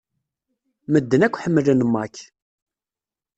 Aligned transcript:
Medden 0.91 1.25
akk 1.25 1.39
ḥemmlen 1.43 1.81
Mac. 1.93 2.15